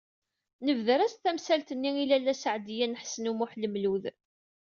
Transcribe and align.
Nebder-as-d 0.65 1.21
tadyant-nni 1.23 1.91
i 2.03 2.05
Lalla 2.09 2.33
Seɛdiya 2.35 2.85
n 2.87 2.97
Ḥsen 3.01 3.29
u 3.31 3.33
Muḥ 3.35 3.51
Lmlud. 3.61 4.05